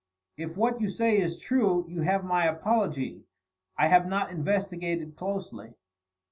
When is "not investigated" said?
4.07-5.15